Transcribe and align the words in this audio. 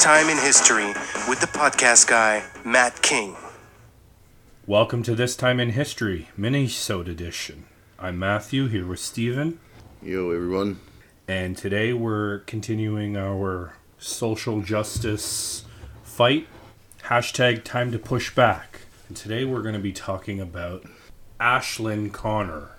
to 0.00 0.06
This 0.06 0.16
Time 0.16 0.30
in 0.30 0.38
History 0.38 0.86
with 1.28 1.40
the 1.40 1.46
podcast 1.46 2.08
guy, 2.08 2.42
Matt 2.64 3.02
King. 3.02 3.36
Welcome 4.66 5.02
to 5.02 5.14
This 5.14 5.36
Time 5.36 5.60
in 5.60 5.70
History, 5.72 6.28
Minnesota 6.38 7.10
edition. 7.10 7.66
I'm 7.98 8.18
Matthew 8.18 8.68
here 8.68 8.86
with 8.86 8.98
Steven. 8.98 9.60
Yo, 10.02 10.30
everyone. 10.30 10.80
And 11.28 11.54
today 11.54 11.92
we're 11.92 12.38
continuing 12.40 13.14
our 13.18 13.74
social 13.98 14.62
justice 14.62 15.66
fight. 16.02 16.46
Hashtag 17.02 17.62
time 17.62 17.92
to 17.92 17.98
push 17.98 18.34
back. 18.34 18.80
And 19.06 19.14
today 19.14 19.44
we're 19.44 19.62
going 19.62 19.74
to 19.74 19.80
be 19.80 19.92
talking 19.92 20.40
about 20.40 20.86
Ashlynn 21.38 22.10
Conner. 22.10 22.70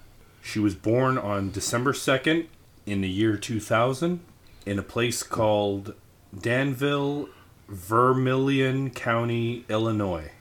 She 0.41 0.57
was 0.57 0.73
born 0.73 1.19
on 1.19 1.51
December 1.51 1.93
2nd 1.93 2.47
in 2.87 3.01
the 3.01 3.09
year 3.09 3.37
2000 3.37 4.21
in 4.65 4.79
a 4.79 4.83
place 4.83 5.21
called 5.21 5.93
Danville, 6.39 7.27
Vermilion 7.67 8.89
County, 8.91 9.65
Illinois. 9.67 10.31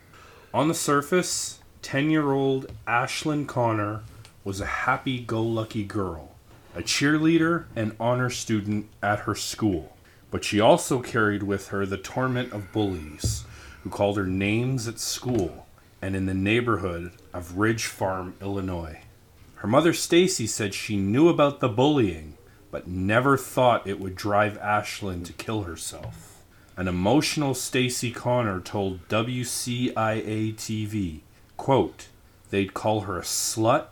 On 0.55 0.69
the 0.69 0.75
surface, 0.75 1.59
10 1.83 2.11
year 2.11 2.31
old 2.31 2.73
Ashlynn 2.87 3.49
Conner 3.49 4.03
was 4.45 4.61
a 4.61 4.67
happy 4.67 5.19
go 5.19 5.43
lucky 5.43 5.83
girl, 5.83 6.37
a 6.77 6.81
cheerleader 6.81 7.65
and 7.75 7.97
honor 7.99 8.31
student 8.31 8.89
at 9.03 9.21
her 9.21 9.35
school. 9.35 9.97
But 10.31 10.45
she 10.45 10.61
also 10.61 11.01
carried 11.01 11.43
with 11.43 11.69
her 11.69 11.85
the 11.85 11.97
torment 11.97 12.53
of 12.53 12.71
bullies 12.71 13.45
who 13.83 13.91
called 13.91 14.17
her 14.17 14.27
names 14.27 14.87
at 14.87 15.01
school 15.01 15.67
and 16.01 16.15
in 16.15 16.27
the 16.27 16.35
neighborhood 16.35 17.11
of 17.35 17.59
Ridge 17.59 17.87
Farm, 17.87 18.35
Illinois. 18.41 19.01
Her 19.57 19.69
mother 19.69 19.93
Stacy 19.93 20.47
said 20.47 20.73
she 20.73 20.97
knew 20.97 21.29
about 21.29 21.59
the 21.59 21.69
bullying, 21.69 22.37
but 22.71 22.87
never 22.87 23.37
thought 23.37 23.87
it 23.87 24.01
would 24.01 24.15
drive 24.15 24.59
Ashlynn 24.61 25.25
to 25.25 25.33
kill 25.33 25.63
herself. 25.63 26.43
An 26.77 26.89
emotional 26.89 27.55
Stacy 27.55 28.11
Conner 28.11 28.61
told 28.61 29.07
WCIA 29.09 30.55
TV, 30.55 31.21
quote, 31.57 32.07
they'd 32.51 32.75
call 32.75 33.03
her 33.03 33.19
a 33.19 33.23
slut, 33.23 33.87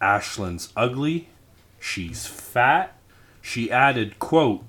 Ashlynn's 0.00 0.72
ugly, 0.76 1.28
she's 1.78 2.26
fat. 2.26 2.96
She 3.40 3.70
added, 3.70 4.18
quote, 4.18 4.64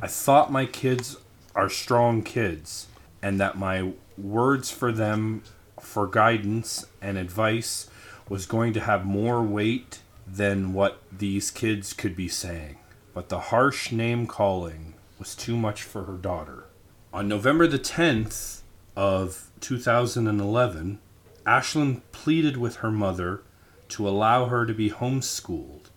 I 0.00 0.06
thought 0.06 0.52
my 0.52 0.64
kids 0.66 1.16
are 1.54 1.68
strong 1.68 2.22
kids 2.22 2.86
and 3.20 3.40
that 3.40 3.58
my 3.58 3.92
words 4.16 4.70
for 4.70 4.92
them 4.92 5.42
for 5.80 6.06
guidance 6.06 6.86
and 7.00 7.18
advice 7.18 7.88
was 8.28 8.46
going 8.46 8.72
to 8.74 8.80
have 8.80 9.04
more 9.04 9.42
weight 9.42 10.00
than 10.26 10.72
what 10.72 11.02
these 11.10 11.50
kids 11.50 11.92
could 11.92 12.14
be 12.14 12.28
saying. 12.28 12.76
But 13.18 13.30
the 13.30 13.50
harsh 13.50 13.90
name 13.90 14.28
calling 14.28 14.94
was 15.18 15.34
too 15.34 15.56
much 15.56 15.82
for 15.82 16.04
her 16.04 16.16
daughter. 16.16 16.66
On 17.12 17.26
November 17.26 17.66
the 17.66 17.76
10th 17.76 18.60
of 18.94 19.50
2011, 19.58 21.00
Ashlynn 21.44 22.02
pleaded 22.12 22.56
with 22.56 22.76
her 22.76 22.92
mother 22.92 23.42
to 23.88 24.08
allow 24.08 24.44
her 24.44 24.64
to 24.66 24.72
be 24.72 24.90
homeschooled 24.90 25.90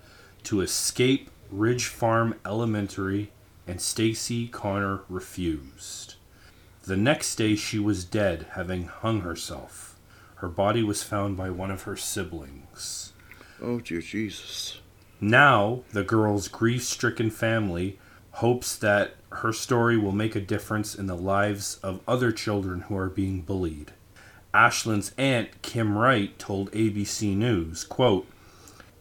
to 0.45 0.61
escape 0.61 1.30
Ridge 1.52 1.86
Farm 1.86 2.39
Elementary, 2.44 3.31
and 3.67 3.80
Stacy 3.80 4.47
Conner 4.47 5.02
refused. 5.08 6.16
The 6.86 6.98
next 6.98 7.36
day, 7.36 7.53
she 7.53 7.77
was 7.77 8.03
dead, 8.03 8.48
having 8.53 8.86
hung 8.86 9.21
herself. 9.21 9.95
Her 10.38 10.49
body 10.49 10.82
was 10.82 11.03
found 11.03 11.38
by 11.38 11.52
one 11.52 11.70
of 11.70 11.83
her 11.83 11.95
siblings. 11.95 13.14
Oh, 13.61 13.80
dear 13.80 14.02
Jesus. 14.02 14.80
Now, 15.23 15.83
the 15.93 16.04
girl's 16.04 16.48
grief 16.48 16.83
stricken 16.83 17.30
family 17.30 17.99
hopes 18.32 18.76
that 18.77 19.15
her 19.32 19.54
story 19.54 19.95
will 19.95 20.11
make 20.11 20.36
a 20.36 20.42
difference 20.42 20.95
in 20.95 21.05
the 21.05 21.15
lives 21.15 21.80
of 21.83 22.02
other 22.08 22.32
children 22.32 22.82
who 22.82 22.98
are 22.98 23.09
being 23.09 23.42
bullied. 23.42 23.92
Ashlynn's 24.52 25.14
aunt, 25.20 25.61
Kim 25.61 25.95
Wright, 25.95 26.37
told 26.39 26.71
ABC 26.71 27.36
News, 27.36 27.83
quote, 27.83 28.27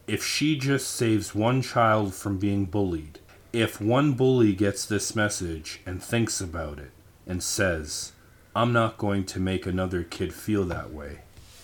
If 0.05 0.23
she 0.23 0.57
just 0.57 0.91
saves 0.91 1.33
one 1.33 1.63
child 1.63 2.13
from 2.13 2.37
being 2.37 2.65
bullied, 2.65 3.19
if 3.51 3.81
one 3.81 4.13
bully 4.13 4.53
gets 4.53 4.85
this 4.85 5.15
message 5.15 5.81
and 5.87 6.03
thinks 6.03 6.39
about 6.39 6.77
it 6.77 6.91
and 7.25 7.41
says, 7.41 8.11
I'm 8.55 8.71
not 8.71 8.99
going 8.99 9.25
to 9.25 9.39
make 9.39 9.65
another 9.65 10.03
kid 10.03 10.33
feel 10.33 10.65
that 10.65 10.93
way, 10.93 11.21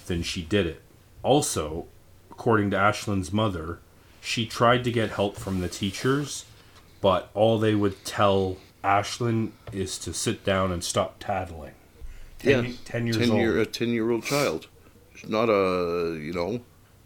then 0.08 0.24
she 0.24 0.42
did 0.42 0.66
it. 0.66 0.82
Also, 1.22 1.86
according 2.32 2.72
to 2.72 2.78
Ashlynn's 2.78 3.32
mother, 3.32 3.80
she 4.22 4.46
tried 4.46 4.84
to 4.84 4.92
get 4.92 5.12
help 5.12 5.38
from 5.38 5.60
the 5.62 5.70
teachers, 5.70 6.46
but 7.02 7.30
all 7.34 7.60
they 7.60 7.76
would 7.76 8.04
tell 8.06 8.58
Ashlynn 8.84 9.52
is 9.72 9.98
to 10.00 10.14
sit 10.14 10.44
down 10.44 10.72
and 10.72 10.84
stop 10.84 11.16
tattling. 11.20 11.74
Ten, 12.40 12.64
Ten, 12.64 12.78
10 12.86 13.08
years 13.08 13.18
10 13.18 13.30
old. 13.32 13.40
Year, 13.40 13.60
a 13.60 13.66
10 13.66 13.90
year 13.90 14.12
old 14.12 14.24
child. 14.24 14.68
She's 15.16 15.30
not 15.30 15.50
a, 15.50 16.18
you 16.20 16.32
know, 16.34 16.62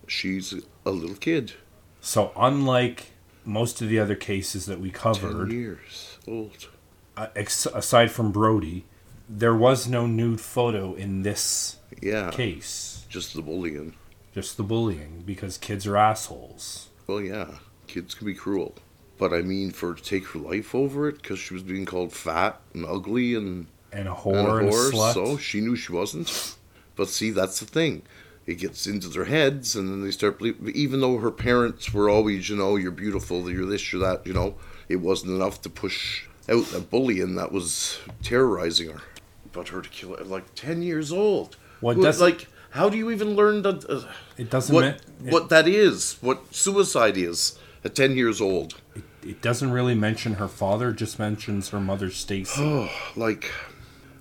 she's 0.07 0.53
a 0.85 0.91
little 0.91 1.15
kid. 1.15 1.53
So, 2.01 2.31
unlike 2.35 3.11
most 3.45 3.81
of 3.81 3.87
the 3.89 3.99
other 3.99 4.15
cases 4.15 4.65
that 4.65 4.79
we 4.79 4.89
covered, 4.91 5.21
10 5.21 5.31
covered, 5.31 5.51
years 5.53 6.17
old. 6.27 6.67
uh, 7.15 7.27
ex- 7.35 7.65
aside 7.67 8.11
from 8.11 8.31
Brody, 8.31 8.85
there 9.29 9.55
was 9.55 9.87
no 9.87 10.05
nude 10.07 10.41
photo 10.41 10.93
in 10.93 11.23
this 11.23 11.77
Yeah. 12.01 12.31
case. 12.31 13.05
Just 13.09 13.33
the 13.33 13.41
bullying. 13.41 13.93
Just 14.33 14.57
the 14.57 14.63
bullying 14.63 15.23
because 15.25 15.57
kids 15.57 15.87
are 15.87 15.95
assholes. 15.97 16.89
Well, 17.11 17.21
yeah. 17.21 17.47
Kids 17.87 18.15
can 18.15 18.25
be 18.25 18.33
cruel. 18.33 18.73
But 19.17 19.33
I 19.33 19.41
mean, 19.41 19.71
for 19.71 19.89
her 19.89 19.95
to 19.95 20.03
take 20.03 20.25
her 20.27 20.39
life 20.39 20.73
over 20.73 21.09
it 21.09 21.21
because 21.21 21.39
she 21.39 21.53
was 21.53 21.61
being 21.61 21.85
called 21.85 22.13
fat 22.13 22.59
and 22.73 22.85
ugly 22.85 23.35
and, 23.35 23.67
And 23.91 24.07
a 24.07 24.11
and 24.11 24.19
whore 24.19 24.59
and 24.61 24.69
a, 24.69 24.71
whore, 24.71 24.91
slut. 24.91 25.13
so 25.13 25.37
she 25.37 25.59
knew 25.59 25.75
she 25.75 25.91
wasn't. 25.91 26.55
But 26.95 27.09
see, 27.09 27.31
that's 27.31 27.59
the 27.59 27.65
thing. 27.65 28.03
It 28.45 28.55
gets 28.55 28.87
into 28.87 29.07
their 29.09 29.25
heads, 29.25 29.75
and 29.75 29.89
then 29.89 30.03
they 30.03 30.11
start 30.11 30.37
believing. 30.39 30.69
Even 30.73 31.01
though 31.01 31.17
her 31.17 31.31
parents 31.31 31.93
were 31.93 32.09
always, 32.09 32.49
you 32.49 32.55
know, 32.55 32.75
you're 32.77 32.91
beautiful, 32.91 33.49
you're 33.51 33.65
this, 33.65 33.91
you're 33.91 34.01
that, 34.01 34.25
you 34.25 34.33
know, 34.33 34.55
it 34.89 34.95
wasn't 34.97 35.31
enough 35.31 35.61
to 35.63 35.69
push 35.69 36.25
out 36.49 36.65
that 36.67 36.89
bullying 36.89 37.35
that 37.35 37.51
was 37.51 37.99
terrorizing 38.23 38.89
her. 38.89 39.01
But 39.51 39.67
her 39.69 39.81
to 39.81 39.89
kill 39.89 40.15
her, 40.15 40.23
like 40.23 40.55
ten 40.55 40.81
years 40.81 41.11
old. 41.11 41.57
Well, 41.81 41.91
it 41.91 42.15
Who- 42.15 42.23
like, 42.23 42.47
how 42.71 42.89
do 42.89 42.97
you 42.97 43.11
even 43.11 43.35
learn 43.35 43.61
that? 43.61 43.89
Uh, 43.89 44.03
it 44.37 44.49
doesn't. 44.49 44.73
what 44.73 44.83
me- 44.83 45.27
it, 45.27 45.33
what 45.33 45.49
that 45.49 45.67
is? 45.67 46.17
What 46.21 46.53
suicide 46.53 47.17
is 47.17 47.57
at 47.83 47.95
ten 47.95 48.15
years 48.15 48.41
old? 48.41 48.75
it 49.23 49.41
doesn't 49.41 49.71
really 49.71 49.95
mention 49.95 50.35
her 50.35 50.47
father. 50.47 50.91
Just 50.91 51.19
mentions 51.19 51.69
her 51.69 51.79
mother, 51.79 52.09
Stacy. 52.09 52.61
Oh, 52.61 52.91
like, 53.15 53.51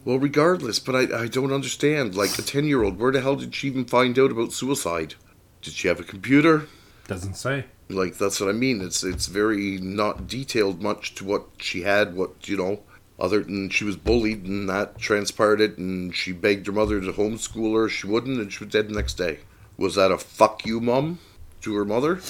well, 0.04 0.18
regardless, 0.18 0.78
but 0.78 0.94
I, 0.94 1.22
I 1.22 1.26
don't 1.26 1.52
understand. 1.52 2.14
Like, 2.14 2.38
a 2.38 2.42
10 2.42 2.66
year 2.66 2.82
old, 2.82 2.98
where 2.98 3.12
the 3.12 3.20
hell 3.20 3.36
did 3.36 3.54
she 3.54 3.68
even 3.68 3.84
find 3.84 4.18
out 4.18 4.30
about 4.30 4.52
suicide? 4.52 5.14
Did 5.62 5.74
she 5.74 5.88
have 5.88 6.00
a 6.00 6.04
computer? 6.04 6.68
doesn't 7.06 7.34
say. 7.34 7.64
Like, 7.88 8.18
that's 8.18 8.40
what 8.40 8.48
I 8.48 8.52
mean. 8.52 8.80
It's 8.80 9.02
it's 9.02 9.26
very 9.26 9.78
not 9.78 10.28
detailed 10.28 10.80
much 10.80 11.16
to 11.16 11.24
what 11.24 11.46
she 11.58 11.82
had, 11.82 12.14
what, 12.14 12.48
you 12.48 12.56
know, 12.56 12.80
other 13.20 13.42
than 13.44 13.69
she 13.69 13.84
was 13.84 13.97
bullied 13.97 14.44
and 14.47 14.69
that 14.69 14.98
transpired 14.98 15.60
it, 15.60 15.78
and 15.78 16.14
she 16.14 16.32
begged 16.32 16.66
her 16.66 16.72
mother 16.72 17.00
to 17.00 17.12
homeschool 17.12 17.75
her. 17.75 17.88
She 17.88 18.06
wouldn't, 18.06 18.41
and 18.41 18.53
she 18.53 18.64
was 18.64 18.72
dead 18.72 18.88
the 18.88 18.94
next 18.94 19.14
day. 19.14 19.41
Was 19.76 19.94
that 19.94 20.10
a 20.10 20.19
fuck 20.19 20.64
you, 20.64 20.81
mum, 20.81 21.19
to 21.60 21.75
her 21.75 21.84
mother? 21.84 22.20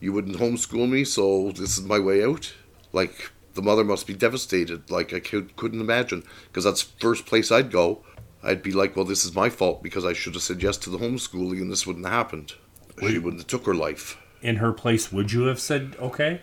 You 0.00 0.12
wouldn't 0.12 0.36
homeschool 0.36 0.88
me, 0.88 1.04
so 1.04 1.52
this 1.52 1.78
is 1.78 1.84
my 1.84 1.98
way 1.98 2.24
out? 2.24 2.54
Like, 2.92 3.30
the 3.54 3.62
mother 3.62 3.84
must 3.84 4.06
be 4.06 4.14
devastated. 4.14 4.90
Like, 4.90 5.12
I 5.12 5.20
could, 5.20 5.56
couldn't 5.56 5.80
imagine. 5.80 6.22
Because 6.46 6.64
that's 6.64 6.82
first 6.82 7.26
place 7.26 7.50
I'd 7.50 7.70
go. 7.70 8.04
I'd 8.42 8.62
be 8.62 8.72
like, 8.72 8.94
well, 8.94 9.04
this 9.04 9.24
is 9.24 9.34
my 9.34 9.50
fault 9.50 9.82
because 9.82 10.04
I 10.04 10.12
should 10.12 10.34
have 10.34 10.42
said 10.42 10.62
yes 10.62 10.76
to 10.78 10.90
the 10.90 10.98
homeschooling 10.98 11.60
and 11.60 11.70
this 11.72 11.86
wouldn't 11.86 12.06
have 12.06 12.14
happened. 12.14 12.52
She 13.00 13.18
wouldn't 13.18 13.42
have 13.42 13.46
took 13.48 13.66
her 13.66 13.74
life. 13.74 14.16
In 14.42 14.56
her 14.56 14.72
place, 14.72 15.12
would 15.12 15.32
you 15.32 15.42
have 15.42 15.60
said 15.60 15.96
okay? 15.98 16.42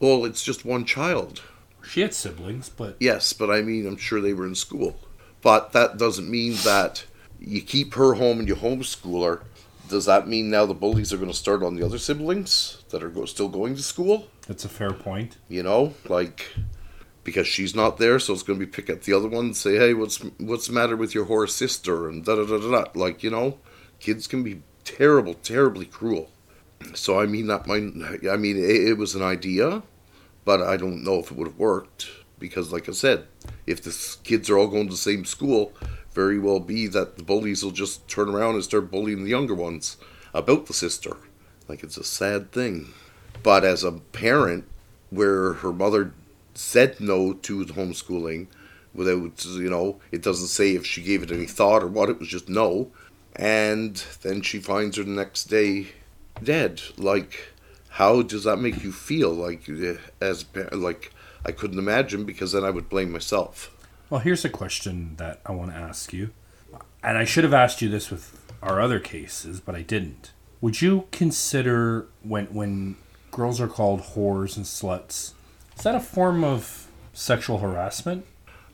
Well, 0.00 0.24
it's 0.24 0.42
just 0.42 0.64
one 0.64 0.84
child. 0.84 1.42
She 1.86 2.00
had 2.00 2.14
siblings, 2.14 2.68
but 2.68 2.96
Yes, 3.00 3.32
but 3.32 3.50
I 3.50 3.62
mean, 3.62 3.86
I'm 3.86 3.96
sure 3.96 4.20
they 4.20 4.34
were 4.34 4.46
in 4.46 4.54
school. 4.54 4.98
But 5.42 5.72
that 5.72 5.98
doesn't 5.98 6.30
mean 6.30 6.54
that 6.64 7.04
you 7.38 7.60
keep 7.60 7.94
her 7.94 8.14
home 8.14 8.38
and 8.38 8.48
you 8.48 8.54
homeschool 8.56 9.24
her. 9.26 9.42
Does 9.88 10.06
that 10.06 10.26
mean 10.26 10.50
now 10.50 10.64
the 10.64 10.74
bullies 10.74 11.12
are 11.12 11.18
going 11.18 11.30
to 11.30 11.36
start 11.36 11.62
on 11.62 11.74
the 11.74 11.84
other 11.84 11.98
siblings 11.98 12.82
that 12.88 13.02
are 13.02 13.10
go- 13.10 13.26
still 13.26 13.48
going 13.48 13.76
to 13.76 13.82
school? 13.82 14.28
that's 14.46 14.64
a 14.64 14.68
fair 14.68 14.92
point. 14.92 15.36
You 15.48 15.62
know, 15.62 15.94
like 16.08 16.54
because 17.22 17.46
she's 17.46 17.74
not 17.74 17.96
there, 17.98 18.18
so 18.18 18.32
it's 18.32 18.42
going 18.42 18.58
to 18.58 18.66
be 18.66 18.70
pick 18.70 18.90
at 18.90 19.02
the 19.02 19.12
other 19.12 19.28
one 19.28 19.46
and 19.46 19.56
say, 19.56 19.76
"Hey, 19.76 19.94
what's 19.94 20.18
what's 20.38 20.66
the 20.66 20.72
matter 20.72 20.96
with 20.96 21.14
your 21.14 21.26
whore 21.26 21.48
sister?" 21.48 22.08
and 22.08 22.24
da 22.24 22.36
da 22.36 22.44
da 22.44 22.58
da 22.58 22.70
da. 22.70 22.90
Like 22.94 23.22
you 23.22 23.30
know, 23.30 23.58
kids 24.00 24.26
can 24.26 24.42
be 24.42 24.62
terrible, 24.84 25.34
terribly 25.34 25.86
cruel. 25.86 26.30
So 26.94 27.18
I 27.18 27.26
mean, 27.26 27.46
that 27.46 27.66
might. 27.66 27.82
I 28.30 28.36
mean, 28.36 28.56
it, 28.56 28.88
it 28.88 28.98
was 28.98 29.14
an 29.14 29.22
idea, 29.22 29.82
but 30.44 30.62
I 30.62 30.76
don't 30.76 31.04
know 31.04 31.18
if 31.18 31.30
it 31.30 31.36
would 31.36 31.48
have 31.48 31.58
worked 31.58 32.08
because, 32.38 32.72
like 32.72 32.88
I 32.88 32.92
said, 32.92 33.26
if 33.66 33.82
the 33.82 34.16
kids 34.24 34.50
are 34.50 34.58
all 34.58 34.68
going 34.68 34.86
to 34.86 34.92
the 34.92 34.96
same 34.96 35.24
school, 35.24 35.72
very 36.12 36.38
well 36.38 36.60
be 36.60 36.86
that 36.88 37.16
the 37.16 37.22
bullies 37.22 37.64
will 37.64 37.72
just 37.72 38.06
turn 38.08 38.28
around 38.28 38.54
and 38.54 38.64
start 38.64 38.90
bullying 38.90 39.24
the 39.24 39.30
younger 39.30 39.54
ones 39.54 39.96
about 40.32 40.66
the 40.66 40.74
sister. 40.74 41.16
Like 41.68 41.82
it's 41.82 41.96
a 41.96 42.04
sad 42.04 42.52
thing. 42.52 42.92
But 43.42 43.64
as 43.64 43.84
a 43.84 43.92
parent, 43.92 44.64
where 45.10 45.54
her 45.54 45.72
mother 45.72 46.12
said 46.54 47.00
no 47.00 47.32
to 47.32 47.64
homeschooling, 47.64 48.46
without, 48.94 49.44
you 49.44 49.70
know, 49.70 50.00
it 50.12 50.22
doesn't 50.22 50.48
say 50.48 50.74
if 50.74 50.86
she 50.86 51.02
gave 51.02 51.22
it 51.22 51.32
any 51.32 51.46
thought 51.46 51.82
or 51.82 51.88
what, 51.88 52.08
it 52.08 52.18
was 52.18 52.28
just 52.28 52.48
no. 52.48 52.90
And 53.36 53.96
then 54.22 54.42
she 54.42 54.60
finds 54.60 54.96
her 54.96 55.02
the 55.02 55.10
next 55.10 55.44
day 55.44 55.88
dead. 56.42 56.80
Like, 56.96 57.53
how 57.94 58.22
does 58.22 58.42
that 58.42 58.56
make 58.56 58.82
you 58.82 58.90
feel? 58.90 59.30
Like, 59.30 59.68
as 60.20 60.46
like, 60.72 61.12
I 61.46 61.52
couldn't 61.52 61.78
imagine 61.78 62.24
because 62.24 62.50
then 62.50 62.64
I 62.64 62.70
would 62.70 62.88
blame 62.88 63.12
myself. 63.12 63.70
Well, 64.10 64.20
here's 64.20 64.44
a 64.44 64.48
question 64.48 65.14
that 65.16 65.40
I 65.46 65.52
want 65.52 65.70
to 65.70 65.76
ask 65.76 66.12
you. 66.12 66.30
And 67.04 67.16
I 67.16 67.24
should 67.24 67.44
have 67.44 67.54
asked 67.54 67.80
you 67.82 67.88
this 67.88 68.10
with 68.10 68.52
our 68.60 68.80
other 68.80 68.98
cases, 68.98 69.60
but 69.60 69.76
I 69.76 69.82
didn't. 69.82 70.32
Would 70.60 70.82
you 70.82 71.06
consider 71.12 72.08
when 72.24 72.46
when 72.46 72.96
girls 73.30 73.60
are 73.60 73.68
called 73.68 74.00
whores 74.00 74.56
and 74.56 74.66
sluts, 74.66 75.34
is 75.76 75.84
that 75.84 75.94
a 75.94 76.00
form 76.00 76.42
of 76.42 76.88
sexual 77.12 77.58
harassment? 77.58 78.26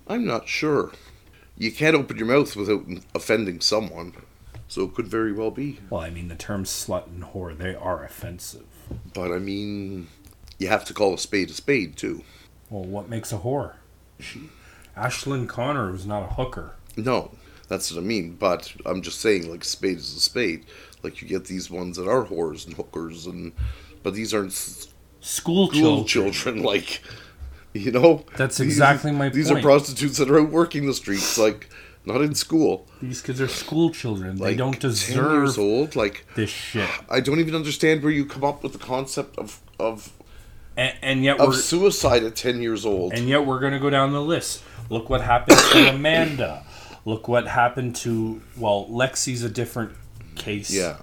I'm 0.08 0.24
not 0.24 0.48
sure. 0.48 0.92
You 1.58 1.72
can't 1.72 1.94
open 1.94 2.16
your 2.16 2.26
mouth 2.26 2.56
without 2.56 2.86
offending 3.14 3.60
someone, 3.60 4.14
so 4.66 4.84
it 4.84 4.94
could 4.94 5.08
very 5.08 5.32
well 5.32 5.50
be. 5.50 5.78
Well, 5.90 6.00
I 6.00 6.08
mean 6.08 6.28
the 6.28 6.36
terms 6.36 6.70
slut 6.70 7.06
and 7.08 7.22
whore, 7.22 7.56
they 7.56 7.74
are 7.74 8.02
offensive. 8.02 8.64
But 9.14 9.32
I 9.32 9.38
mean, 9.38 10.08
you 10.58 10.68
have 10.68 10.84
to 10.86 10.94
call 10.94 11.14
a 11.14 11.18
spade 11.18 11.50
a 11.50 11.52
spade 11.54 11.96
too. 11.96 12.22
Well, 12.68 12.84
what 12.84 13.08
makes 13.08 13.32
a 13.32 13.38
whore? 13.38 13.74
Ashlynn 14.96 15.48
Conner 15.48 15.90
was 15.92 16.06
not 16.06 16.22
a 16.30 16.34
hooker. 16.34 16.74
No, 16.96 17.32
that's 17.68 17.90
what 17.92 18.00
I 18.00 18.02
mean. 18.04 18.36
But 18.36 18.72
I'm 18.86 19.02
just 19.02 19.20
saying, 19.20 19.50
like, 19.50 19.64
spade 19.64 19.98
is 19.98 20.14
a 20.14 20.20
spade. 20.20 20.66
Like, 21.02 21.22
you 21.22 21.28
get 21.28 21.46
these 21.46 21.70
ones 21.70 21.96
that 21.96 22.08
are 22.08 22.24
whores 22.26 22.66
and 22.66 22.74
hookers, 22.76 23.26
and 23.26 23.52
but 24.02 24.14
these 24.14 24.34
aren't 24.34 24.52
s- 24.52 24.88
School, 25.20 25.68
school 25.68 26.04
children. 26.04 26.32
children. 26.32 26.62
Like, 26.70 27.02
you 27.72 27.90
know, 27.92 28.24
That's 28.36 28.58
These- 28.58 28.68
exactly 28.68 29.12
my 29.12 29.28
These 29.28 29.48
point. 29.48 29.60
are 29.60 29.62
prostitutes 29.62 30.18
that 30.18 30.30
are 30.30 30.40
out 30.40 30.50
working 30.50 30.86
the 30.86 30.94
streets, 30.94 31.38
like, 31.38 31.68
not 32.04 32.22
in 32.22 32.34
school. 32.34 32.86
These 33.02 33.20
kids 33.22 33.40
are 33.40 33.48
school 33.48 33.90
children. 33.90 34.38
Like, 34.38 34.50
they 34.50 34.56
don't 34.56 34.80
deserve 34.80 35.14
10 35.14 35.16
deserve 35.16 35.32
years 35.32 35.58
old. 35.58 35.96
Like, 35.96 36.26
this 36.34 36.50
shit. 36.50 36.88
I 37.08 37.20
don't 37.20 37.40
even 37.40 37.54
understand 37.54 38.02
where 38.02 38.12
you 38.12 38.24
come 38.24 38.44
up 38.44 38.62
with 38.62 38.72
the 38.72 38.78
concept 38.78 39.38
of 39.38 39.60
of 39.78 40.12
And, 40.76 40.94
and 41.02 41.24
yet 41.24 41.40
of 41.40 41.48
we're 41.48 41.54
suicide 41.54 42.22
at 42.24 42.36
ten 42.36 42.62
years 42.62 42.84
old. 42.86 43.12
and 43.12 43.28
yet 43.28 43.44
we're 43.46 43.60
going 43.60 43.72
to 43.72 43.78
go 43.78 43.90
down 43.90 44.12
the 44.12 44.22
list. 44.22 44.62
Look 44.88 45.10
what 45.10 45.20
happened 45.20 45.58
to 45.72 45.90
Amanda. 45.94 46.64
Look 47.04 47.28
what 47.28 47.46
happened 47.46 47.96
to 47.96 48.42
well, 48.56 48.86
Lexi's 48.90 49.42
a 49.42 49.48
different 49.48 49.92
case. 50.36 50.70
yeah, 50.70 50.96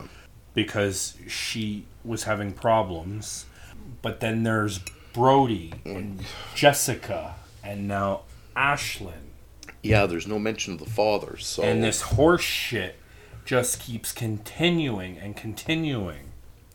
because 0.53 1.15
she 1.27 1.85
was 2.03 2.23
having 2.23 2.53
problems. 2.53 3.45
But 4.01 4.19
then 4.19 4.43
there's 4.43 4.79
Brody 5.13 5.73
and 5.85 6.19
mm. 6.19 6.23
Jessica 6.55 7.35
and 7.63 7.87
now 7.87 8.21
Ashlynn. 8.55 9.26
Yeah. 9.83 10.05
There's 10.05 10.27
no 10.27 10.39
mention 10.39 10.73
of 10.73 10.79
the 10.79 10.89
father. 10.89 11.37
So 11.37 11.63
And 11.63 11.83
this 11.83 12.01
horse 12.01 12.41
shit 12.43 12.95
just 13.45 13.79
keeps 13.79 14.11
continuing 14.11 15.17
and 15.17 15.35
continuing. 15.35 16.31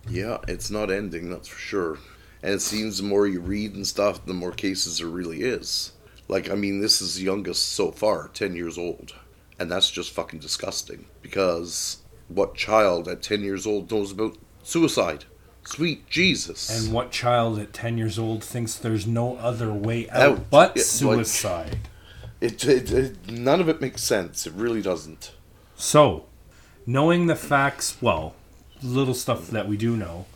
Yeah, 0.08 0.38
it's 0.49 0.70
not 0.70 0.90
ending, 0.90 1.31
that's 1.31 1.49
for 1.49 1.58
sure. 1.58 1.99
And 2.43 2.54
it 2.54 2.60
seems 2.62 2.96
the 2.99 3.04
more 3.04 3.26
you 3.26 3.40
read 3.40 3.75
and 3.75 3.87
stuff, 3.87 4.25
the 4.26 4.34
more 4.34 4.50
cases 4.52 4.99
there 4.99 5.06
really 5.06 5.43
is. 5.43 5.93
Like, 6.28 6.50
I 6.50 6.54
mean, 6.54 6.81
this 6.81 7.00
is 7.00 7.14
the 7.16 7.22
youngest 7.22 7.69
so 7.75 7.90
far, 7.93 8.28
10 8.28 8.56
years 8.56 8.78
old. 8.78 9.14
And 9.60 9.70
that's 9.70 9.90
just 9.90 10.10
fucking 10.12 10.40
disgusting. 10.40 11.04
Because 11.20 11.99
what 12.28 12.54
child 12.56 13.06
at 13.06 13.22
10 13.22 13.43
years 13.43 13.66
old 13.66 13.90
knows 13.93 14.10
about 14.10 14.38
suicide? 14.64 15.25
Sweet 15.64 16.08
Jesus. 16.08 16.69
And 16.70 16.93
what 16.93 17.12
child 17.12 17.58
at 17.60 17.72
10 17.72 17.96
years 17.96 18.19
old 18.19 18.43
thinks 18.43 18.75
there's 18.75 19.06
no 19.06 19.37
other 19.37 19.72
way 19.72 20.08
out, 20.10 20.22
Out. 20.22 20.50
but 20.50 20.69
Yeah, 20.75 20.81
like- 20.81 20.87
suicide? 20.87 21.78
It, 22.43 22.65
it, 22.65 22.91
it, 22.91 23.31
none 23.31 23.61
of 23.61 23.69
it 23.69 23.81
makes 23.81 24.03
sense. 24.03 24.47
It 24.47 24.53
really 24.55 24.83
doesn't. 24.83 25.33
So, 25.77 26.27
knowing 26.87 27.27
the 27.27 27.37
facts, 27.37 27.97
well, 28.00 28.35
little 28.83 29.15
stuff 29.15 29.49
that 29.49 29.69
we 29.69 29.77
do 29.77 29.97
know, 29.97 30.27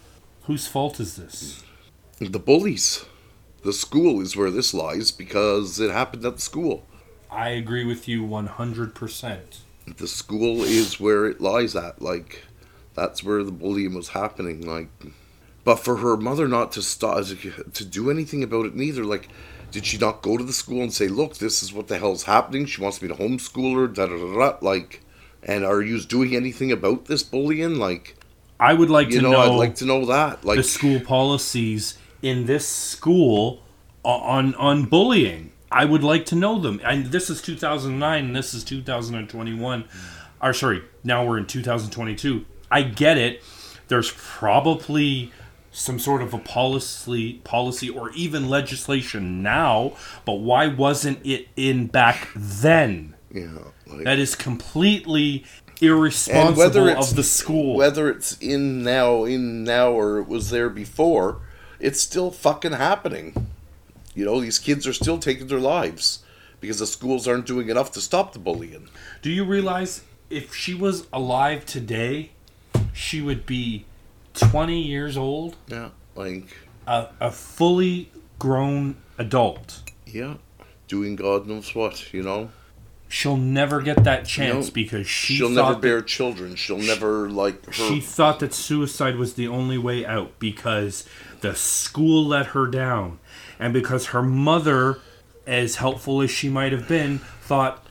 whose 0.45 0.69
fault 0.69 1.01
is 1.01 1.17
this? 1.17 1.65
The 2.19 2.39
bullies. 2.39 3.05
The 3.65 3.73
school 3.73 4.21
is 4.21 4.37
where 4.37 4.51
this 4.53 4.73
lies 4.73 5.11
because 5.11 5.81
it 5.81 5.91
happened 5.91 6.25
at 6.25 6.37
the 6.37 6.41
school. 6.41 6.87
I 7.31 7.49
agree 7.49 7.85
with 7.85 8.07
you 8.07 8.23
100%. 8.25 9.39
the 9.97 10.09
school 10.09 10.63
is 10.63 11.01
where 11.01 11.27
it 11.27 11.41
lies 11.41 11.77
at 11.77 12.03
like 12.03 12.43
that's 12.95 13.23
where 13.23 13.45
the 13.45 13.53
bullying 13.53 13.95
was 13.95 14.09
happening 14.09 14.67
like 14.67 14.89
but 15.63 15.77
for 15.77 15.99
her 15.99 16.17
mother 16.17 16.49
not 16.49 16.73
to 16.73 16.83
stop 16.83 17.25
to 17.73 17.85
do 17.85 18.11
anything 18.11 18.43
about 18.43 18.67
it 18.67 18.75
neither 18.75 19.05
like 19.05 19.29
did 19.71 19.85
she 19.85 19.99
not 19.99 20.23
go 20.23 20.37
to 20.37 20.45
the 20.45 20.53
school 20.53 20.83
and 20.83 20.93
say 20.93 21.09
look 21.09 21.37
this 21.37 21.63
is 21.63 21.73
what 21.73 21.89
the 21.89 21.99
hell's 21.99 22.25
happening 22.25 22.67
she 22.67 22.81
wants 22.81 23.01
me 23.03 23.09
to 23.09 23.15
homeschool 23.15 23.75
her 23.75 23.87
da 23.87 24.07
da 24.07 24.17
da 24.17 24.51
da 24.51 24.59
like 24.61 25.03
and 25.43 25.65
are 25.65 25.83
you 25.83 26.01
doing 26.01 26.35
anything 26.35 26.73
about 26.73 27.07
this 27.07 27.23
bullying 27.23 27.77
like 27.77 28.17
I 28.59 28.73
would 28.73 28.89
like 28.89 29.11
to 29.11 29.21
know, 29.21 29.33
know, 29.33 29.41
i'd 29.41 29.57
like 29.57 29.77
to 29.77 29.85
know 29.85 30.07
that 30.07 30.45
like 30.45 30.57
the 30.57 30.63
school 30.63 31.01
policies 31.01 31.99
in 32.23 32.47
this 32.47 32.67
school 32.67 33.63
on 34.07 34.55
on 34.55 34.85
bullying. 34.85 35.53
I 35.71 35.85
would 35.85 36.05
like 36.05 36.27
to 36.27 36.37
know 36.37 36.59
them. 36.61 36.81
And 36.85 37.07
this 37.07 37.29
is 37.29 37.43
2009 37.43 38.25
and 38.25 38.37
this 38.37 38.55
is 38.55 38.65
2021. 38.65 39.85
Or 40.41 40.53
sorry, 40.53 40.83
now 41.03 41.25
we're 41.25 41.39
in 41.39 41.47
2022. 41.47 42.45
I 42.71 42.83
get 42.83 43.19
it. 43.19 43.43
There's 43.89 44.13
probably 44.13 45.33
some 45.77 45.99
sort 45.99 46.23
of 46.23 46.33
a 46.33 46.39
policy 46.39 47.35
policy 47.45 47.91
or 47.91 48.11
even 48.13 48.49
legislation 48.49 49.43
now, 49.43 49.93
but 50.25 50.35
why 50.35 50.67
wasn't 50.67 51.19
it 51.25 51.49
in 51.55 51.87
back 51.87 52.29
then? 52.35 53.15
yeah 53.31 53.59
like, 53.87 54.05
That 54.05 54.19
is 54.19 54.35
completely 54.35 55.45
irresponsible 55.81 56.89
of 56.89 57.15
the 57.17 57.23
school. 57.23 57.77
whether 57.77 58.09
it's 58.09 58.39
in 58.39 58.83
now 58.83 59.25
in 59.25 59.63
now 59.65 59.91
or 59.91 60.19
it 60.19 60.27
was 60.27 60.49
there 60.49 60.71
before 60.71 61.43
it's 61.79 62.01
still 62.01 62.31
fucking 62.31 62.73
happening 62.73 63.47
you 64.15 64.25
know 64.25 64.41
these 64.41 64.59
kids 64.59 64.87
are 64.87 64.95
still 64.95 65.19
taking 65.19 65.49
their 65.49 65.61
lives 65.61 66.23
because 66.63 66.79
the 66.79 66.87
schools 66.87 67.29
aren't 67.29 67.45
doing 67.45 67.69
enough 67.69 67.93
to 67.93 68.01
stop 68.01 68.33
the 68.33 68.39
bullying 68.39 68.89
Do 69.21 69.29
you 69.31 69.45
realize 69.45 70.03
if 70.31 70.55
she 70.55 70.73
was 70.73 71.07
alive 71.13 71.67
today, 71.67 72.31
she 72.95 73.21
would 73.21 73.45
be 73.45 73.85
20 74.51 74.81
years 74.81 75.17
old, 75.17 75.57
yeah 75.69 75.91
like 76.15 76.45
a, 76.87 77.07
a 77.21 77.31
fully 77.31 78.11
grown 78.39 78.97
adult? 79.19 79.83
yeah 80.07 80.35
doing 80.89 81.17
god 81.17 81.47
knows 81.47 81.75
what 81.75 82.13
you 82.13 82.23
know? 82.23 82.51
She'll 83.09 83.37
never 83.37 83.81
get 83.83 84.03
that 84.03 84.25
chance 84.27 84.67
No, 84.67 84.73
because 84.73 85.07
she 85.07 85.37
she'll 85.37 85.49
thought 85.49 85.55
never 85.55 85.73
that- 85.75 85.81
bear 85.81 86.03
children. 86.03 86.57
She'll 86.57 86.79
never 86.79 87.31
like 87.31 87.65
her 87.67 87.73
she 87.73 88.01
thought 88.01 88.41
that 88.41 88.53
suicide 88.53 89.15
was 89.17 89.35
the 89.35 89.47
only 89.47 89.79
way 89.79 90.05
out 90.05 90.39
because 90.41 91.07
the 91.41 91.55
school 91.55 92.25
let 92.27 92.47
her 92.47 92.67
down 92.67 93.19
and 93.61 93.73
because 93.73 94.07
her 94.07 94.23
mother 94.23 94.99
as 95.47 95.77
helpful 95.77 96.21
as 96.21 96.31
she 96.33 96.49
might 96.49 96.73
have 96.73 96.89
been 96.89 97.19
thought 97.43 97.85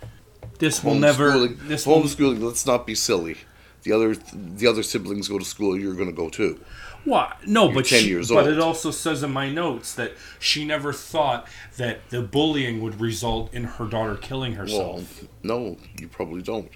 this 0.60 0.84
will 0.84 0.96
never 0.96 1.32
Homeschooling- 1.32 1.68
this 1.68 1.88
will 1.88 2.02
homeschooling 2.02 2.42
let's 2.42 2.66
not 2.66 2.86
be 2.86 2.96
silly 2.96 3.38
the 3.86 3.92
other 3.94 4.16
the 4.34 4.68
other 4.68 4.84
siblings 4.84 5.28
go 5.30 5.40
to 5.40 5.46
school 5.46 5.80
you're 5.80 5.94
going 5.94 6.10
to 6.10 6.14
go 6.16 6.30
too 6.30 6.60
What? 7.06 7.48
No, 7.48 7.70
but 7.72 7.86
10 7.86 8.02
she, 8.02 8.10
years 8.10 8.30
but 8.30 8.48
it 8.48 8.60
also 8.60 8.92
says 8.92 9.24
in 9.24 9.32
my 9.32 9.50
notes 9.50 9.94
that 9.96 10.12
she 10.40 10.66
never 10.66 10.92
thought 10.92 11.48
that 11.78 12.10
the 12.10 12.22
bullying 12.22 12.82
would 12.82 13.00
result 13.00 13.54
in 13.54 13.64
her 13.64 13.86
daughter 13.86 14.16
killing 14.16 14.54
herself. 14.56 15.22
well 15.22 15.30
no 15.44 15.78
you 16.00 16.08
probably 16.08 16.42
don't 16.42 16.70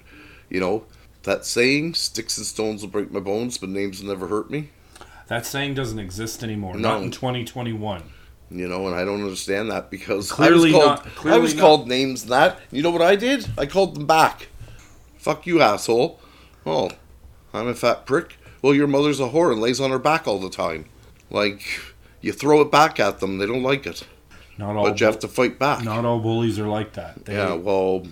you 0.48 0.60
know 0.60 0.84
that 1.24 1.44
saying 1.44 1.92
sticks 1.94 2.38
and 2.38 2.46
stones 2.46 2.80
will 2.82 2.88
break 2.90 3.10
my 3.10 3.20
bones 3.20 3.58
but 3.58 3.68
names 3.68 4.00
will 4.00 4.08
never 4.08 4.28
hurt 4.28 4.50
me 4.50 4.70
that 5.26 5.46
saying 5.46 5.74
doesn't 5.74 6.00
exist 6.00 6.42
anymore. 6.42 6.74
No. 6.74 6.94
Not 6.94 7.02
in 7.04 7.10
2021. 7.12 8.02
You 8.50 8.66
know, 8.66 8.88
and 8.88 8.96
I 8.96 9.04
don't 9.04 9.22
understand 9.22 9.70
that 9.70 9.88
because 9.88 10.32
Clearly 10.32 10.74
I 10.74 10.76
was 10.76 10.84
called 10.84 11.04
not- 11.24 11.32
I 11.32 11.38
was 11.38 11.54
not. 11.54 11.60
called 11.60 11.86
names 11.88 12.22
and 12.22 12.32
that. 12.32 12.58
You 12.72 12.82
know 12.82 12.90
what 12.90 13.00
I 13.00 13.14
did? 13.14 13.46
I 13.56 13.66
called 13.66 13.94
them 13.94 14.06
back. 14.06 14.48
Fuck 15.18 15.46
you, 15.46 15.62
asshole. 15.62 16.18
Oh, 16.66 16.90
I'm 17.54 17.68
a 17.68 17.74
fat 17.74 18.06
prick. 18.06 18.36
Well, 18.62 18.74
your 18.74 18.86
mother's 18.86 19.20
a 19.20 19.28
whore 19.28 19.52
and 19.52 19.60
lays 19.60 19.80
on 19.80 19.90
her 19.90 19.98
back 19.98 20.26
all 20.28 20.38
the 20.38 20.50
time. 20.50 20.86
Like 21.30 21.62
you 22.20 22.32
throw 22.32 22.60
it 22.60 22.70
back 22.70 23.00
at 23.00 23.20
them, 23.20 23.38
they 23.38 23.46
don't 23.46 23.62
like 23.62 23.86
it, 23.86 24.06
Not 24.58 24.76
all. 24.76 24.84
but 24.84 25.00
you 25.00 25.06
have 25.06 25.18
to 25.20 25.28
fight 25.28 25.58
back. 25.58 25.82
not 25.84 26.04
all 26.04 26.18
bullies 26.20 26.58
are 26.58 26.68
like 26.68 26.92
that. 26.94 27.24
They, 27.24 27.34
Yeah, 27.34 27.54
well, 27.54 28.06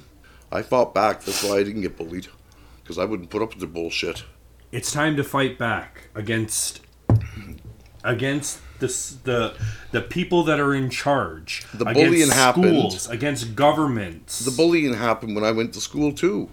I 0.50 0.62
fought 0.62 0.94
back. 0.94 1.22
That's 1.24 1.42
why 1.44 1.56
I 1.58 1.62
didn't 1.62 1.82
get 1.82 1.96
bullied 1.96 2.28
because 2.82 2.96
I 2.98 3.04
wouldn't 3.04 3.28
put 3.30 3.42
up 3.42 3.50
with 3.50 3.60
the 3.60 3.66
bullshit. 3.66 4.24
It's 4.72 4.90
time 4.92 5.16
to 5.16 5.24
fight 5.24 5.58
back 5.58 6.08
against 6.14 6.80
against 8.04 8.60
this, 8.78 9.10
the 9.24 9.54
the 9.90 10.00
people 10.00 10.44
that 10.44 10.60
are 10.60 10.74
in 10.74 10.88
charge. 10.90 11.64
The 11.74 11.84
against 11.84 11.94
bullying 12.10 12.28
happened. 12.30 12.64
schools, 12.92 13.08
against 13.10 13.54
governments. 13.56 14.38
The 14.44 14.50
bullying 14.52 14.94
happened 14.94 15.34
when 15.34 15.44
I 15.44 15.50
went 15.52 15.74
to 15.74 15.80
school 15.80 16.12
too, 16.12 16.48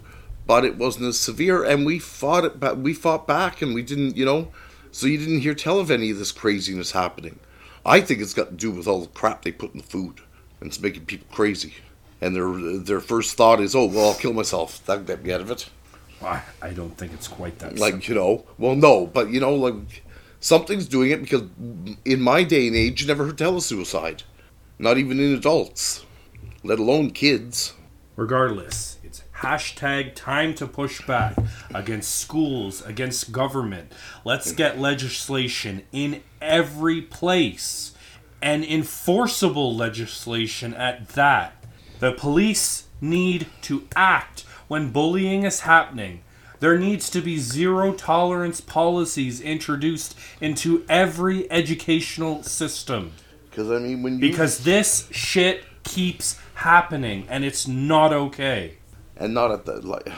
but 0.46 0.64
it 0.64 0.76
wasn't 0.76 1.06
as 1.06 1.18
severe, 1.18 1.64
and 1.64 1.84
we 1.86 1.98
fought 1.98 2.44
it. 2.44 2.60
But 2.60 2.78
we 2.78 2.92
fought 2.94 3.26
back, 3.26 3.62
and 3.62 3.74
we 3.74 3.82
didn't, 3.82 4.16
you 4.16 4.24
know. 4.24 4.48
So 4.92 5.06
you 5.06 5.18
didn't 5.18 5.40
hear 5.40 5.54
tell 5.54 5.78
of 5.78 5.90
any 5.90 6.10
of 6.10 6.18
this 6.18 6.32
craziness 6.32 6.92
happening. 6.92 7.38
I 7.84 8.00
think 8.00 8.20
it's 8.20 8.34
got 8.34 8.48
to 8.50 8.54
do 8.54 8.70
with 8.70 8.86
all 8.86 9.00
the 9.02 9.08
crap 9.08 9.42
they 9.42 9.52
put 9.52 9.72
in 9.72 9.78
the 9.80 9.86
food, 9.86 10.20
and 10.60 10.68
it's 10.68 10.80
making 10.80 11.06
people 11.06 11.26
crazy. 11.30 11.74
and 12.20 12.34
their 12.34 12.78
their 12.78 13.00
first 13.00 13.36
thought 13.36 13.60
is, 13.60 13.74
"Oh, 13.74 13.86
well, 13.86 14.08
I'll 14.10 14.14
kill 14.14 14.32
myself. 14.32 14.84
That'll 14.86 15.04
get 15.04 15.22
me 15.24 15.32
out 15.32 15.40
of 15.42 15.50
it." 15.50 15.68
I, 16.22 16.40
I 16.62 16.70
don't 16.70 16.96
think 16.96 17.12
it's 17.12 17.28
quite 17.28 17.58
that 17.58 17.78
Like 17.78 17.92
simple. 18.02 18.08
you 18.08 18.14
know, 18.14 18.46
well, 18.56 18.74
no, 18.74 19.06
but 19.06 19.28
you 19.30 19.38
know, 19.38 19.54
like 19.54 20.02
something's 20.40 20.86
doing 20.86 21.10
it 21.10 21.20
because 21.20 21.42
in 22.06 22.22
my 22.22 22.42
day 22.42 22.66
and 22.68 22.74
age, 22.74 23.02
you 23.02 23.06
never 23.06 23.26
heard 23.26 23.36
tell 23.36 23.56
of 23.58 23.62
suicide, 23.62 24.22
not 24.78 24.96
even 24.96 25.20
in 25.20 25.34
adults, 25.34 26.06
let 26.64 26.78
alone 26.78 27.10
kids. 27.10 27.74
Regardless, 28.16 28.95
hashtag 29.38 30.14
time 30.14 30.54
to 30.54 30.66
push 30.66 31.06
back 31.06 31.36
against 31.74 32.14
schools, 32.14 32.84
against 32.84 33.32
government. 33.32 33.92
Let's 34.24 34.52
get 34.52 34.78
legislation 34.78 35.82
in 35.92 36.22
every 36.40 37.02
place 37.02 37.94
and 38.40 38.64
enforceable 38.64 39.74
legislation 39.74 40.74
at 40.74 41.10
that. 41.10 41.64
The 42.00 42.12
police 42.12 42.84
need 43.00 43.46
to 43.62 43.86
act 43.94 44.42
when 44.68 44.90
bullying 44.90 45.44
is 45.44 45.60
happening. 45.60 46.22
There 46.60 46.78
needs 46.78 47.10
to 47.10 47.20
be 47.20 47.38
zero 47.38 47.92
tolerance 47.92 48.60
policies 48.60 49.40
introduced 49.40 50.16
into 50.40 50.84
every 50.88 51.50
educational 51.50 52.42
system 52.42 53.12
Because 53.50 53.70
I 53.70 53.78
mean, 53.78 54.02
when 54.02 54.14
you 54.14 54.20
because 54.20 54.64
this 54.64 55.08
shit 55.10 55.64
keeps 55.84 56.38
happening 56.54 57.26
and 57.28 57.44
it's 57.44 57.68
not 57.68 58.12
okay. 58.12 58.78
And 59.16 59.34
not 59.34 59.50
at 59.50 59.64
the 59.64 59.80
like 59.86 60.08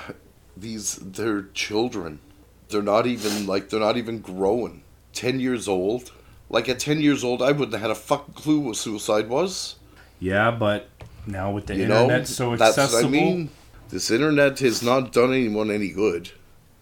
these 0.56 0.96
they're 0.96 1.42
children. 1.54 2.20
They're 2.68 2.82
not 2.82 3.06
even 3.06 3.46
like 3.46 3.70
they're 3.70 3.80
not 3.80 3.96
even 3.96 4.20
growing. 4.20 4.82
10 5.12 5.40
years 5.40 5.66
old. 5.68 6.12
Like 6.50 6.68
at 6.68 6.78
10 6.78 7.00
years 7.00 7.24
old 7.24 7.42
i 7.42 7.52
wouldn't 7.52 7.72
have 7.72 7.82
had 7.82 7.90
a 7.90 7.94
fucking 7.94 8.34
clue 8.34 8.60
what 8.60 8.76
suicide 8.76 9.28
was. 9.28 9.76
Yeah, 10.20 10.50
but 10.50 10.88
now 11.26 11.50
with 11.50 11.66
the 11.66 11.76
you 11.76 11.82
internet 11.82 12.20
know 12.20 12.24
so 12.24 12.56
that's 12.56 12.78
accessible, 12.78 13.06
i 13.06 13.10
mean. 13.10 13.50
This 13.90 14.10
internet 14.10 14.58
has 14.58 14.82
not 14.82 15.12
done 15.12 15.32
anyone 15.32 15.70
any 15.70 15.88
good 15.88 16.30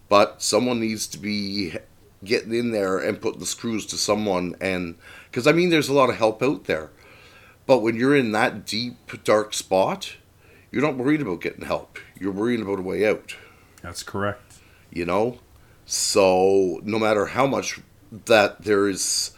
but 0.09 0.41
someone 0.43 0.81
needs 0.81 1.07
to 1.09 1.19
be 1.19 1.75
getting 2.25 2.55
in 2.55 2.71
there 2.71 2.99
and 2.99 3.21
putting 3.21 3.41
the 3.41 3.47
screws 3.47 3.85
to 3.87 3.97
someone 3.97 4.55
and 4.61 4.97
because 5.31 5.47
i 5.47 5.53
mean 5.53 5.71
there's 5.71 5.89
a 5.89 5.93
lot 5.93 6.11
of 6.11 6.17
help 6.17 6.43
out 6.43 6.65
there. 6.65 6.91
But 7.67 7.81
when 7.81 7.97
you're 7.97 8.15
in 8.17 8.31
that 8.33 8.65
deep 8.65 9.25
dark 9.25 9.53
spot 9.53 10.17
you're 10.71 10.83
not 10.83 10.97
worried 10.97 11.21
about 11.21 11.41
getting 11.41 11.65
help 11.65 11.99
you're 12.19 12.33
worrying 12.33 12.63
about 12.63 12.79
a 12.79 12.83
way 12.83 13.07
out 13.07 13.37
that's 13.83 14.03
correct. 14.03 14.59
you 14.91 15.05
know 15.05 15.39
so 15.85 16.81
no 16.83 16.99
matter 16.99 17.27
how 17.27 17.47
much 17.47 17.81
that 18.27 18.63
there's 18.63 19.33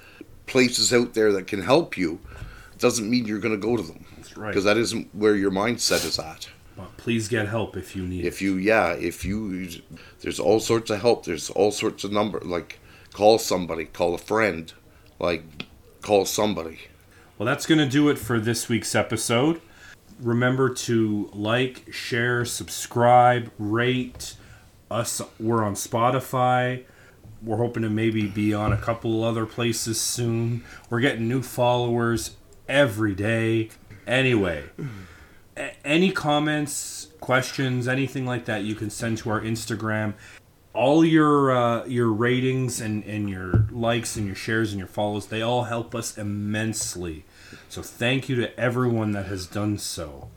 places 0.47 0.93
out 0.93 1.15
there 1.15 1.33
that 1.33 1.47
can 1.47 1.63
help 1.63 1.97
you 1.97 2.19
doesn't 2.79 3.11
mean 3.11 3.27
you're 3.27 3.41
going 3.41 3.59
to 3.59 3.67
go 3.67 3.77
to 3.77 3.83
them 3.83 4.05
That's 4.17 4.37
right. 4.37 4.49
because 4.49 4.65
that 4.65 4.77
isn't 4.77 5.15
where 5.15 5.35
your 5.35 5.51
mindset 5.51 6.05
is 6.05 6.19
at 6.19 6.49
But 6.77 6.97
please 6.97 7.29
get 7.29 7.49
help 7.49 7.77
if 7.77 7.95
you 7.97 8.07
need 8.07 8.25
if 8.25 8.41
you 8.41 8.55
yeah 8.57 8.93
if 8.93 9.25
you 9.25 9.69
there's 10.21 10.39
all 10.41 10.61
sorts 10.61 10.91
of 10.91 11.01
help 11.01 11.25
there's 11.27 11.51
all 11.51 11.71
sorts 11.73 12.05
of 12.05 12.13
number 12.13 12.41
like 12.41 12.79
call 13.13 13.39
somebody 13.39 13.85
call 13.85 14.15
a 14.15 14.19
friend 14.19 14.73
like 15.19 15.43
call 16.03 16.25
somebody. 16.25 16.79
Well, 17.37 17.47
that's 17.47 17.67
going 17.67 17.79
to 17.79 17.89
do 17.89 18.09
it 18.09 18.19
for 18.19 18.39
this 18.41 18.69
week's 18.69 18.95
episode. 18.95 19.61
Remember 20.21 20.69
to 20.69 21.31
like, 21.33 21.93
share, 21.93 22.45
subscribe, 22.45 23.51
rate 23.59 24.35
us. 24.91 25.21
We're 25.39 25.63
on 25.63 25.75
Spotify. 25.75 26.85
We're 27.43 27.59
hoping 27.59 27.85
to 27.85 27.91
maybe 27.91 28.27
be 28.27 28.53
on 28.53 28.73
a 28.73 28.77
couple 28.77 29.23
other 29.23 29.47
places 29.47 30.01
soon. 30.01 30.65
We're 30.91 31.01
getting 31.01 31.29
new 31.29 31.43
followers 31.43 32.37
every 32.69 33.15
day. 33.15 33.71
Anyway, 34.07 34.65
a- 35.57 35.87
any 35.87 36.11
comments, 36.11 37.09
questions, 37.21 37.87
anything 37.87 38.27
like 38.27 38.47
that, 38.47 38.65
you 38.65 38.75
can 38.75 38.91
send 38.91 39.19
to 39.19 39.31
our 39.31 39.41
Instagram. 39.41 40.15
All 40.75 41.05
your 41.05 41.51
uh, 41.51 41.85
your 41.87 42.09
ratings 42.09 42.81
and, 42.81 43.03
and 43.05 43.29
your 43.29 43.67
likes 43.71 44.17
and 44.17 44.27
your 44.27 44.37
shares 44.37 44.71
and 44.71 44.79
your 44.79 44.89
follows, 44.89 45.27
they 45.27 45.43
all 45.43 45.65
help 45.65 45.95
us 45.95 46.17
immensely. 46.17 47.25
So 47.69 47.83
thank 47.83 48.29
you 48.29 48.37
to 48.37 48.59
everyone 48.59 49.13
that 49.13 49.27
has 49.27 49.47
done 49.47 49.79
so. 49.79 50.31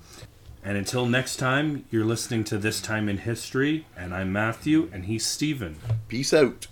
And 0.64 0.78
until 0.78 1.06
next 1.06 1.38
time, 1.38 1.86
you're 1.90 2.06
listening 2.06 2.44
to 2.46 2.58
This 2.58 2.82
Time 2.82 3.10
in 3.10 3.18
History, 3.18 3.88
and 3.98 4.14
I'm 4.14 4.32
Matthew, 4.32 4.90
and 4.94 5.06
he's 5.06 5.26
Steven. 5.26 5.78
peace 6.08 6.34
out 6.34 6.68